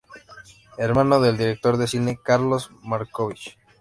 Hermano 0.79 1.21
del 1.21 1.37
director 1.37 1.77
de 1.77 1.85
cine 1.85 2.17
Carlos 2.23 2.71
Marcovich. 2.81 3.59